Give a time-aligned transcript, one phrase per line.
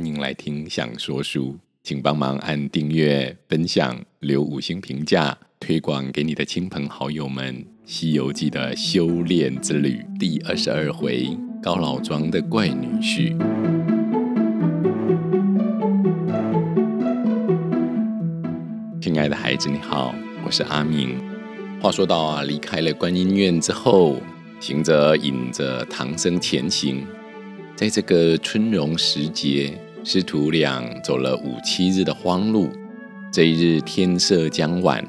[0.00, 7.54] 欢迎来听想说书，请帮忙按订阅、分享、留五星评价，推广给你的亲朋好友们。
[7.84, 11.28] 《西游记》的修炼之旅第二十二回：
[11.62, 13.36] 高老庄的怪女婿。
[19.02, 20.14] 亲爱的孩子，你好，
[20.46, 21.20] 我是阿明。
[21.78, 24.16] 话说到啊，离开了观音院之后，
[24.60, 27.06] 行者引着唐僧前行。
[27.76, 29.72] 在这个春融时节，
[30.02, 32.70] 师徒俩走了五七日的荒路。
[33.30, 35.04] 这一日天色将晚，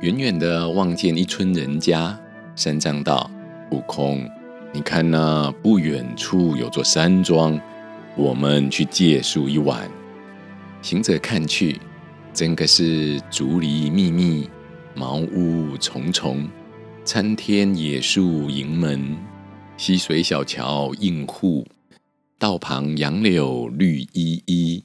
[0.00, 2.18] 远远的望见一村人家。
[2.56, 3.30] 三藏道
[3.70, 4.26] ：“悟空，
[4.72, 7.60] 你看那不远处有座山庄，
[8.16, 9.88] 我们去借宿一晚。”
[10.80, 11.78] 行者看去，
[12.32, 14.48] 真个是竹篱密密，
[14.94, 16.48] 茅屋重重，
[17.04, 19.14] 参天野树迎门，
[19.76, 21.66] 溪水小桥映户。
[22.42, 24.82] 道旁杨柳绿依依，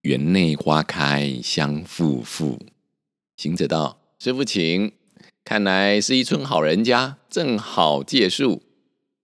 [0.00, 2.58] 园内花开香馥馥。
[3.36, 4.92] 行者道：“师父，请，
[5.44, 8.62] 看来是一村好人家，正好借宿。”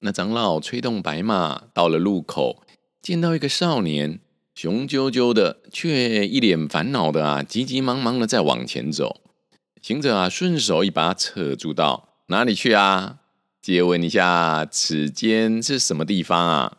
[0.01, 2.63] 那长老催动白马，到了路口，
[3.01, 4.21] 见到一个少年，
[4.55, 9.23] 雄赳赳的，却一脸烦恼的啊，急急忙忙的在往前走。
[9.81, 13.21] 行者啊，顺手一把扯住道：“哪里去啊？
[13.63, 16.77] 借问一下，此间是什么地方啊？”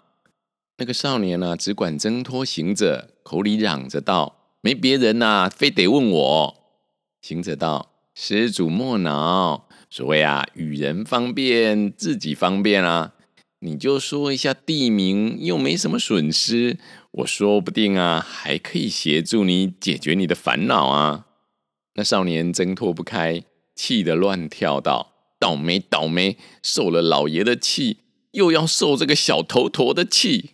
[0.77, 6.55] 那个少年呢、啊，只管挣脱行者，口里嚷着道：“没别人呐、啊，非得问我。”
[7.21, 13.13] 行者道：“施主莫恼，所谓啊，与人方便，自己方便啊。
[13.59, 16.79] 你就说一下地名，又没什么损失，
[17.11, 21.27] 我说不定啊，还可以协助你解决你的烦恼啊。”
[21.95, 23.43] 那少年挣脱不开，
[23.75, 27.97] 气得乱跳道：“倒霉倒霉，受了老爷的气，
[28.31, 30.49] 又要受这个小头陀的气。”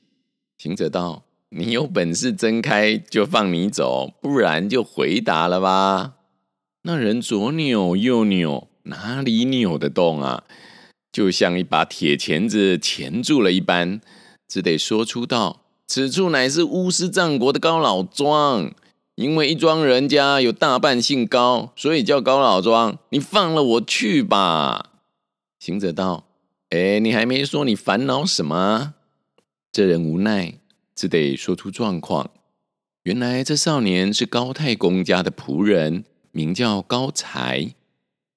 [0.59, 1.23] 行者道
[1.55, 6.15] ：“你有本事睁开，就放你走；不然就回答了吧。”
[6.83, 10.43] 那人左扭右扭，哪里扭得动啊？
[11.13, 14.01] 就像一把铁钳子钳住了一般，
[14.49, 18.73] 只得说出道：“此处乃是乌师藏国的高老庄，
[19.15, 22.99] 因为一庄人家有大半姓高，所以叫高老庄。
[23.11, 24.89] 你放了我去吧。”
[25.57, 26.25] 行者道
[26.71, 28.95] ：“哎，你还没说你烦恼什么？”
[29.79, 30.55] 这人无奈，
[30.93, 32.31] 只得说出状况。
[33.03, 36.03] 原来这少年是高太公家的仆人，
[36.33, 37.73] 名叫高才。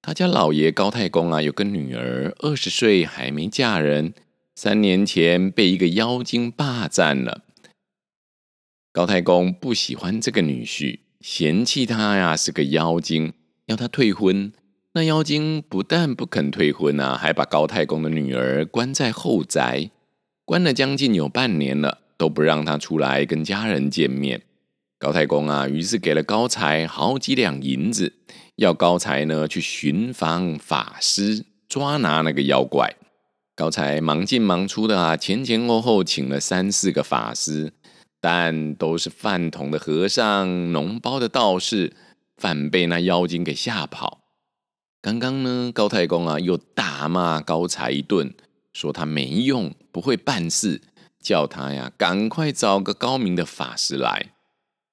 [0.01, 4.13] 他家老爷高太公啊，有个女儿，二十岁还没嫁人，
[4.55, 7.41] 三年前被一个妖精霸占了。
[8.93, 13.33] 高太公不喜欢这个女婿，嫌弃他呀是个妖精，
[13.65, 14.53] 要他退婚。
[14.93, 19.89] 那妖精不但不肯退婚啊，还把高太公的女儿关在后宅。
[20.45, 24.41] 关了将近有半年了，都不让他出来跟家人见面。
[24.99, 28.13] 高太公啊，于是给了高才好几两银子，
[28.57, 32.95] 要高才呢去寻访法师，抓拿那个妖怪。
[33.55, 37.73] 高才忙进忙出的啊，前前后后请了三四个法师，
[38.19, 41.93] 但都是饭桶的和尚、脓包的道士，
[42.35, 44.19] 反被那妖精给吓跑。
[45.01, 48.33] 刚刚呢，高太公啊又大骂高才一顿。
[48.73, 50.81] 说他没用，不会办事，
[51.21, 54.33] 叫他呀赶快找个高明的法师来。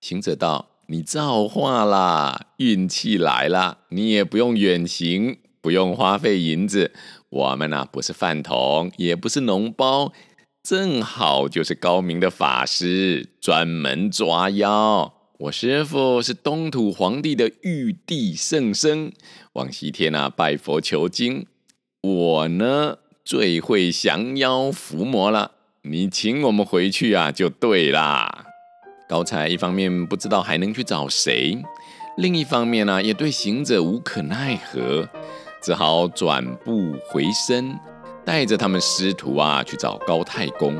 [0.00, 6.92] 行者道：“你造化啦，运气来了，你也不用远行，不用花费银子。
[7.30, 10.12] 我们呐不是饭桶，也不是脓包，
[10.62, 15.14] 正好就是高明的法师，专门抓妖。
[15.38, 19.12] 我师父是东土皇帝的玉帝圣僧，
[19.54, 21.46] 往西天啊拜佛求经。
[22.02, 22.98] 我呢？”
[23.30, 25.52] 最会降妖伏魔了，
[25.82, 28.46] 你请我们回去啊，就对啦。
[29.08, 31.56] 高才一方面不知道还能去找谁，
[32.16, 35.08] 另一方面呢、也对行者无可奈何，
[35.62, 37.78] 只好转步回身，
[38.24, 40.74] 带着他们师徒啊去找高太公。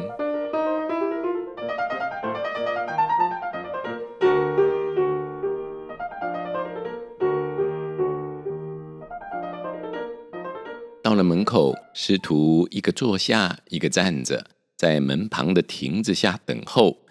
[11.01, 17.03] 到了门口，师徒一个坐下，一个站着，在门旁的亭子下等候。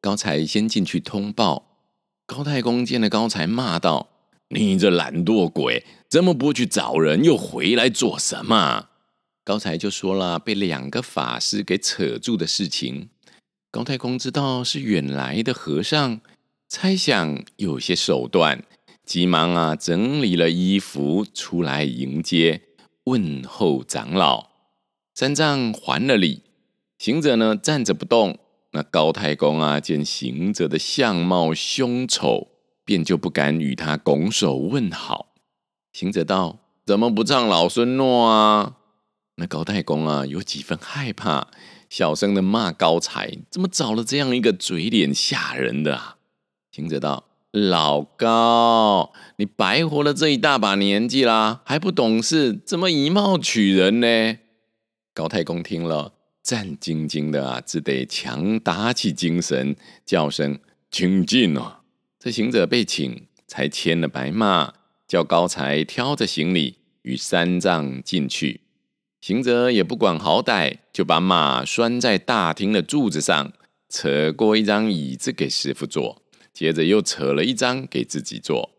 [0.00, 1.76] 高才先进去通报。
[2.24, 4.08] 高太公见了高才，骂道
[4.48, 8.88] ：“你这懒惰鬼，怎么不去找人，又回来做什么？”
[9.44, 13.10] 高才就说了被两个法师给扯住的事情。
[13.70, 16.22] 高太公知道是远来的和尚，
[16.66, 18.64] 猜想有些手段，
[19.04, 22.62] 急忙啊整理了衣服出来迎接。
[23.08, 24.50] 问候长老，
[25.14, 26.42] 三藏还了礼，
[26.98, 28.38] 行者呢站着不动，
[28.72, 32.48] 那高太公啊，见行者的相貌凶丑，
[32.84, 35.34] 便就不敢与他拱手问好。
[35.92, 38.76] 行者道：“怎么不唱老孙诺啊？”
[39.36, 41.48] 那高太公啊，有几分害怕，
[41.88, 46.16] 小声的骂高才：“怎么找了这样一个嘴脸吓人的啊？”
[46.70, 54.38] 行者道：“老高，你白活了这一大把年纪啦，还不懂事，怎么以貌取人呢？”
[55.14, 56.14] 高太公听了。
[56.40, 60.58] 战兢兢的啊，只得强打起精神，叫声
[60.90, 61.80] 请进啊！
[62.18, 64.72] 这行者被请，才牵了白马，
[65.06, 68.62] 叫高才挑着行李与三藏进去。
[69.20, 73.52] 行者也不管好歹，就把马拴在大厅的柱子上，
[73.90, 76.22] 扯过一张椅子给师傅坐，
[76.58, 78.70] 接着又扯了一张给自己做。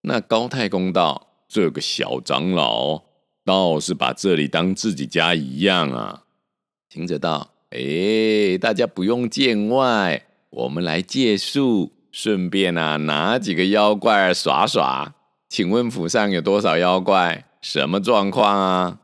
[0.00, 3.02] 那高太公道：“这个小长老
[3.44, 6.24] 倒是把这里当自己家一样啊！”
[6.92, 15.14] 行者道：“哎，大家不用见外，我们来借宿，顺便啊拿几个妖怪耍耍。
[15.48, 17.44] 请问府上有多少妖怪？
[17.60, 18.98] 什么状况啊？”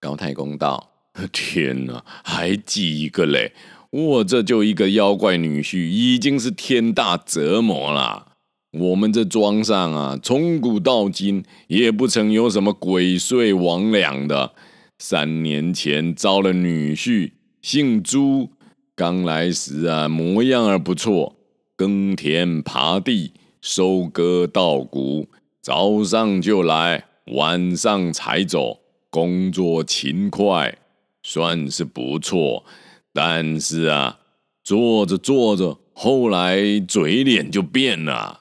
[0.00, 0.88] 高太公道
[1.30, 3.52] ：“天哪，还几个嘞？
[3.92, 8.32] 我这就一个妖怪女婿，已经是天大折磨了。
[8.72, 14.52] 我们这庄上啊，从古到今也不曾有什么鬼祟魍魉的。”
[14.98, 18.48] 三年前招了女婿，姓朱，
[18.94, 21.36] 刚来时啊模样儿不错，
[21.76, 25.28] 耕田耙地，收割稻谷，
[25.60, 28.78] 早上就来，晚上才走，
[29.10, 30.78] 工作勤快，
[31.22, 32.64] 算是不错。
[33.12, 34.18] 但是啊，
[34.64, 38.40] 做着做着，后来嘴脸就变了。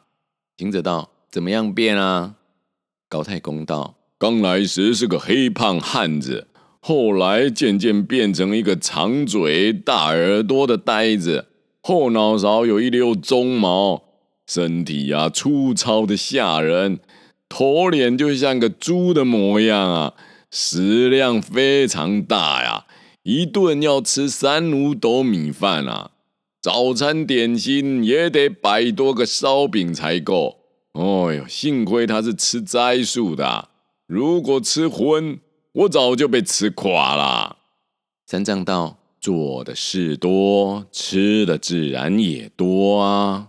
[0.57, 2.35] 行者道：“怎么样变啊？”
[3.09, 6.47] 高太公道：“刚来时是个黑胖汉子。”
[6.83, 11.45] 后来渐渐变成一个长嘴大耳朵的呆子，
[11.79, 14.01] 后脑勺有一溜鬃毛，
[14.47, 16.99] 身体呀、啊、粗糙的吓人，
[17.47, 20.13] 头脸就像个猪的模样啊，
[20.49, 22.85] 食量非常大呀，
[23.23, 26.11] 一顿要吃三五斗米饭啊，
[26.61, 30.57] 早餐点心也得百多个烧饼才够。
[30.93, 33.69] 哦哟，幸亏他是吃斋素的，
[34.05, 35.39] 如果吃荤。
[35.73, 37.55] 我早就被吃垮了。
[38.25, 43.47] 三藏道：“做的事多，吃的自然也多啊。”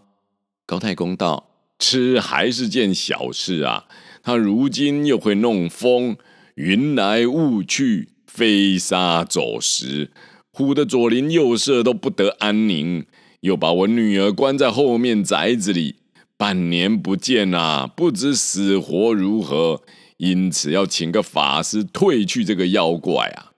[0.65, 1.49] 高太公道
[1.81, 3.87] ：“吃还是件小事啊。
[4.23, 6.17] 他如今又会弄风，
[6.55, 10.11] 云来雾去，飞沙走石，
[10.55, 13.05] 唬得左邻右舍都不得安宁。
[13.41, 15.97] 又把我女儿关在后面宅子里，
[16.39, 19.83] 半年不见啊，不知死活如何。”
[20.17, 23.53] 因此要请个法师退去这个妖怪啊！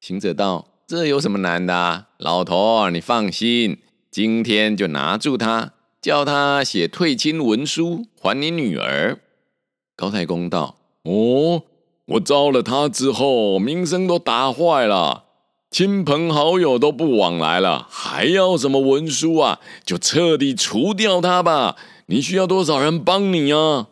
[0.00, 2.08] 行者道：“这有什么难的啊？
[2.18, 3.78] 老头，你放心，
[4.10, 9.20] 今天就拿住他，叫他写退亲文书还你女儿。”
[9.96, 11.62] 高太公道：“哦，
[12.08, 15.24] 我招了他之后，名声都打坏了，
[15.70, 19.60] 亲朋好友都不往来了，还要什么文书啊？
[19.84, 21.76] 就彻底除掉他吧！
[22.06, 23.88] 你需要多少人帮你啊？”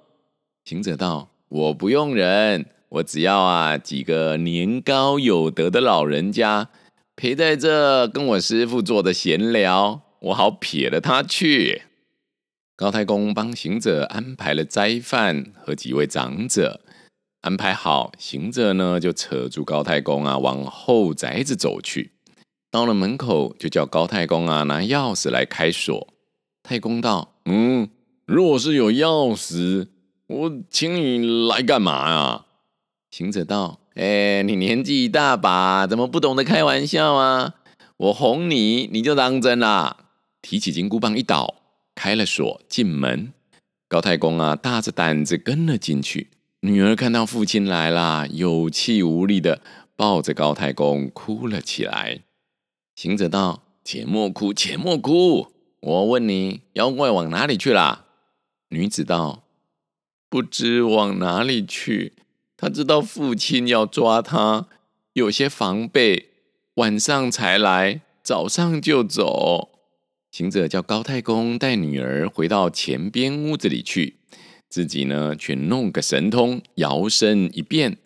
[0.65, 1.31] 行者道。
[1.49, 6.69] 我不用人，我只要啊几个年高有德的老人家
[7.15, 11.83] 陪在这，跟我师傅坐着闲聊，我好撇了他去。
[12.75, 16.81] 高太公帮行者安排了斋饭和几位长者，
[17.47, 22.11] 安排好，行者呢就扯住高太公啊往后宅子走去。
[22.73, 26.09] 到了门口，就叫高太公啊拿钥匙来开锁。
[26.65, 27.89] 太公道：“嗯，
[28.25, 29.87] 若是有钥匙。”
[30.27, 32.47] 我请你来干嘛呀？
[33.13, 37.55] 行者道：“哎，你年纪一大把，怎么不懂得开玩笑啊？
[37.99, 39.97] 我哄你，你就当真啦。”
[40.43, 41.55] 提起金箍棒一倒，
[41.95, 43.33] 开了锁，进门。
[43.87, 46.31] 高太公啊，大着胆子跟了进去。
[46.67, 49.63] 女儿看到父亲来了，有气无力的
[49.95, 52.23] 抱着高太公哭了起来。
[52.97, 55.53] 行者道：“且莫哭，且莫哭。
[55.79, 58.07] 我问你，妖怪往哪里去了？”
[58.71, 59.45] 女子道。
[60.29, 62.15] 不知往哪里去，
[62.57, 64.67] 他知道父亲要抓他，
[65.13, 66.31] 有些防备，
[66.75, 69.69] 晚上才来，早上就走。
[70.33, 74.17] 行者叫高太公带女儿回到前边屋子里去，
[74.77, 77.97] 自己呢却弄个神通，摇身一变，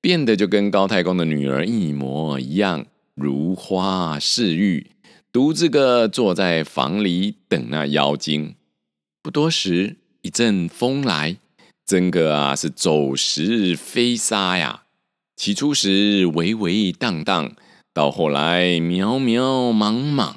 [0.00, 2.86] 变得就跟高太公的女儿一模一样，
[3.16, 4.92] 如花似玉，
[5.32, 8.54] 独自个坐在房里等那妖精。
[9.20, 11.38] 不多时，一阵风来。
[11.84, 14.84] 真个啊，是走石飞沙呀！
[15.34, 17.52] 起初时微微荡荡，
[17.92, 20.34] 到后来渺渺茫茫。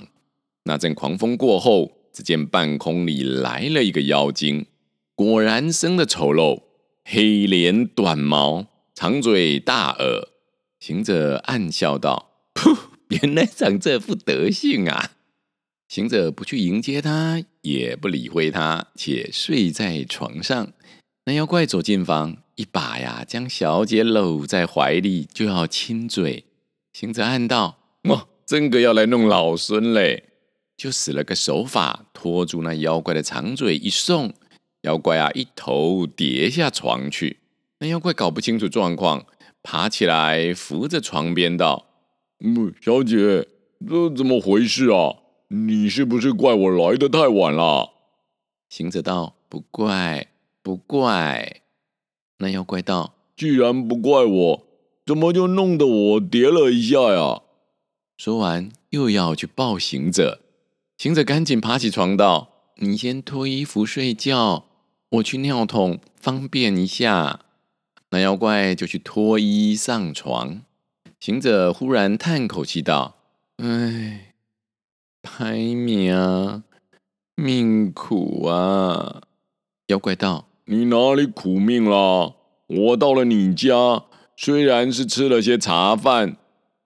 [0.63, 4.65] 那阵狂风过后，只见半空里来了一个妖精，
[5.15, 6.63] 果然生得丑陋，
[7.05, 10.27] 黑脸短毛，长嘴大耳。
[10.77, 15.11] 行者暗笑道：“噗， 原来长这副德性啊！”
[15.87, 20.73] 行者不去迎接他，也不理会他，且睡在床上。
[21.25, 26.43] 那妖怪走进房，一把呀将小姐搂在怀里，就要亲嘴。
[26.91, 27.77] 行者暗道
[28.09, 30.23] ：“哇，真个要来弄老孙嘞！”
[30.75, 34.33] 就使了个手法，拖住那妖怪的长嘴一送，
[34.85, 37.39] 妖怪啊一头跌下床去。
[37.79, 39.25] 那妖怪搞不清楚状况，
[39.63, 41.87] 爬起来扶着床边道
[42.45, 43.47] ：“嗯，小姐，
[43.87, 45.15] 这怎么回事啊？”
[45.49, 47.93] 你是不是怪我来的太晚了？
[48.69, 50.27] 行者道：“不怪，
[50.61, 51.61] 不怪。”
[52.39, 54.67] 那妖怪道：“既然不怪我，
[55.05, 57.41] 怎么就弄得我跌了一下呀？”
[58.17, 60.41] 说完，又要去抱行者。
[60.97, 62.49] 行者赶紧爬起床道
[62.81, 64.64] ：“你先脱衣服睡觉，
[65.15, 67.41] 我去尿桶方便一下。”
[68.11, 70.61] 那妖怪就去脱衣上床。
[71.19, 73.15] 行者忽然叹口气道
[73.57, 74.33] ：“唉。”
[75.27, 76.63] 胎命，
[77.35, 79.23] 命苦啊！
[79.87, 82.35] 妖怪道：“你哪里苦命了？
[82.67, 84.05] 我到了你家，
[84.37, 86.37] 虽然是吃了些茶饭，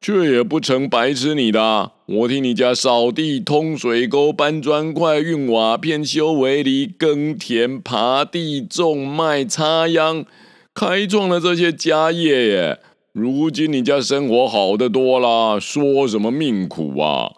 [0.01, 1.91] 却也不成白吃你的。
[2.05, 10.25] 我替你家扫地、通水沟、搬砖块、运瓦片、修围篱、耕田、耙地、种麦、插秧，
[10.73, 12.79] 开创了这些家业耶。
[13.11, 17.31] 如今你家生活好得多了，说什么命苦啊？”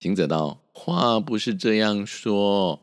[0.00, 2.80] 行者道：“话不是这样说。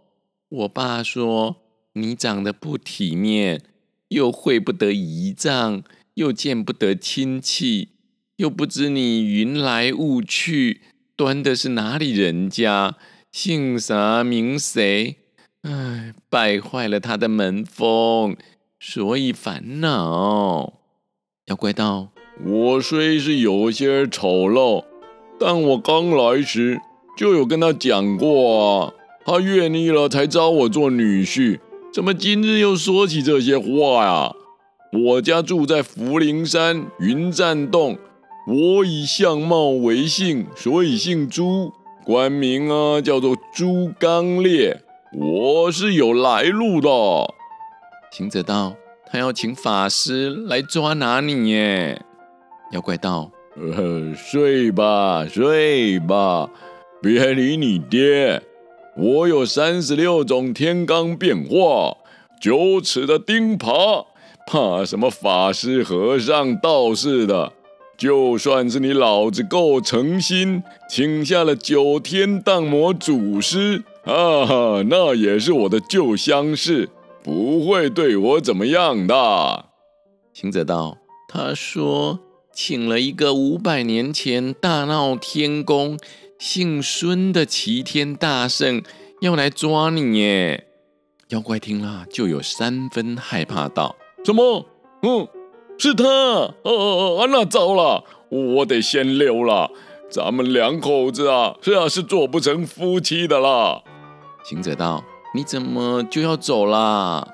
[0.49, 1.57] 我爸说
[1.93, 3.61] 你长得不体面，
[4.09, 5.83] 又会不得仪仗，
[6.15, 7.89] 又见不得亲戚，
[8.41, 10.81] 又不知你云来雾去，
[11.15, 12.95] 端的是哪里人家，
[13.31, 15.17] 姓啥名谁？
[15.61, 18.35] 唉，败坏了他的门风，
[18.79, 20.73] 所以烦恼。”
[21.45, 22.09] 妖怪道
[22.43, 24.85] ：“我虽是有些丑陋，
[25.39, 26.81] 但我刚来时。”
[27.15, 28.93] 就有跟他讲过啊，
[29.23, 31.59] 他愿意了才招我做女婿，
[31.93, 34.33] 怎么今日又说起这些话呀？
[34.91, 37.99] 我家住在福陵山云栈洞，
[38.47, 41.71] 我以相貌为姓，所以姓朱，
[42.03, 44.81] 官名啊叫做朱刚烈，
[45.13, 46.89] 我是有来路的。
[48.11, 48.75] 行者道
[49.09, 52.01] ：“他要请法师来抓拿你耶。”
[52.73, 56.49] 妖怪道：“呃，睡吧，睡吧。”
[57.01, 58.41] 别理你爹，
[58.95, 61.97] 我有三十六种天罡变化，
[62.39, 64.05] 九尺的钉耙，
[64.45, 67.53] 怕什么法师、和尚、道士的？
[68.01, 76.89] 就算是你老子够诚心，请下了九天荡魔祖师，啊，那也是我的旧相识，
[77.21, 79.65] 不会对我怎么样的。
[80.33, 80.97] 行者道
[81.29, 82.19] ：“他说，
[82.51, 85.99] 请了一个五百年前大闹天宫。”
[86.39, 88.81] 姓孙的齐天大圣
[89.19, 90.65] 要来抓你耶！
[91.27, 94.65] 妖怪听了就有三分害怕，道：“什么？
[95.03, 95.27] 嗯，
[95.81, 96.03] 是他？
[96.05, 99.71] 哦哦哦，那糟了，我得先溜了。
[100.11, 103.81] 咱们两口子啊，是啊，是做不成夫妻的啦。”
[104.45, 107.27] 行者道：“你怎么就要走啦？”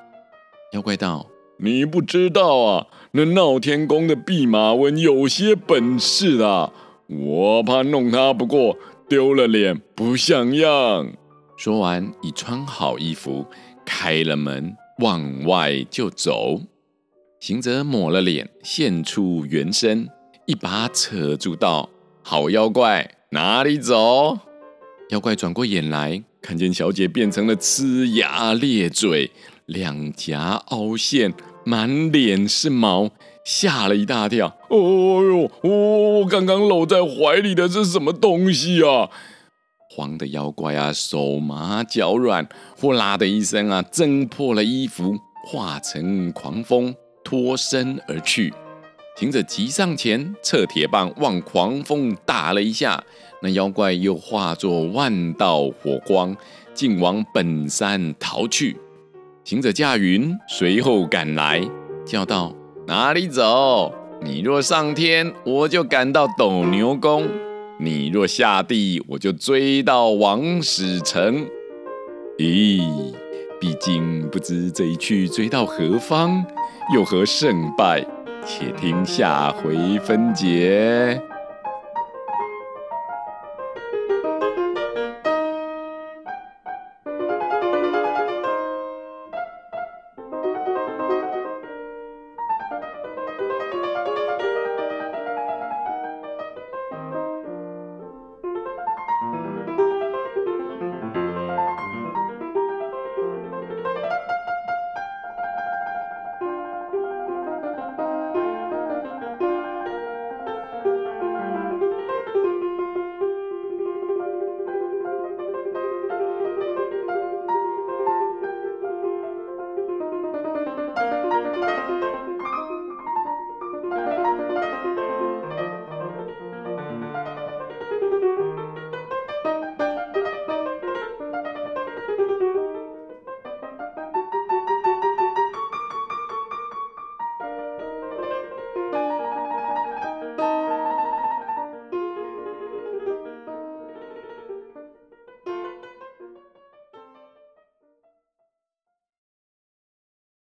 [0.71, 1.25] 妖怪道
[1.59, 6.71] ：“你不知道啊，那闹天宫的弼马温有些本事啊，
[7.07, 8.77] 我怕弄他不过。”
[9.09, 11.13] 丢了脸不像样。
[11.57, 13.45] 说完，已穿好衣服，
[13.85, 16.61] 开了门，往外就走。
[17.47, 20.09] 行者抹了脸，现出原身，
[20.47, 21.89] 一把扯住道
[22.21, 24.37] ：“好妖怪，哪里走？”
[25.11, 29.31] 妖怪转过眼来，看见小姐变成了呲牙咧嘴，
[29.65, 33.11] 两颊凹陷，满脸是毛。
[33.45, 39.09] 吓了一大跳，哦哟，我刚刚搂在怀里的是什么东西啊？
[39.95, 46.93] 慌的妖怪啊，手麻脚软，呼啦的一声啊，挣破了衣服，化成狂风
[47.27, 48.53] 脱身而去。
[49.17, 53.03] 行者急上前，掣铁棒往狂风打了一下，
[53.41, 56.33] 那妖怪又化作万道火光，
[56.73, 58.77] 竟往本山逃去。
[59.43, 61.61] 行者驾云随后赶来，
[62.05, 62.55] 叫道。
[62.87, 63.93] 哪里走？
[64.21, 67.25] 你若上天，我就赶到斗牛宫；
[67.77, 71.45] 你若下地，我就追到王死城。
[72.37, 73.13] 咦，
[73.59, 76.45] 毕竟不知这一去追到何方，
[76.93, 78.05] 又何胜败？
[78.45, 81.21] 且听下回分解。